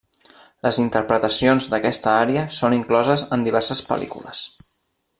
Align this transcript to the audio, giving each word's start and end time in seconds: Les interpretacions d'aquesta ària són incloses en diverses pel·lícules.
Les 0.67 0.79
interpretacions 0.83 1.69
d'aquesta 1.75 2.15
ària 2.23 2.47
són 2.57 2.77
incloses 2.81 3.27
en 3.39 3.47
diverses 3.49 3.87
pel·lícules. 3.93 4.45